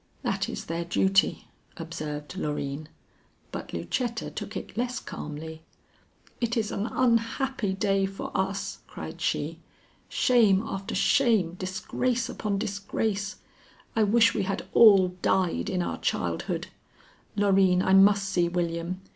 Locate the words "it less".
4.57-4.99